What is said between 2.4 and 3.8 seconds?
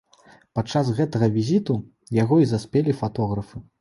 і заспелі фатографы.